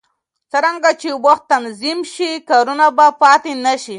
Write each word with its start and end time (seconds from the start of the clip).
څرنګه 0.51 0.91
چې 1.01 1.09
وخت 1.25 1.43
تنظیم 1.53 1.99
شي، 2.13 2.31
کارونه 2.49 2.85
به 2.97 3.07
پاتې 3.21 3.53
نه 3.65 3.73
شي. 3.81 3.89